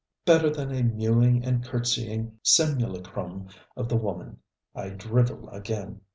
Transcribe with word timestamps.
Better 0.25 0.49
than 0.49 0.71
a 0.71 0.81
mewing 0.81 1.45
and 1.45 1.63
courtseying 1.63 2.39
simulacrum 2.41 3.49
of 3.77 3.87
the 3.87 3.97
woman 3.97 4.39
I 4.73 4.89
drivel 4.89 5.47
again. 5.49 6.01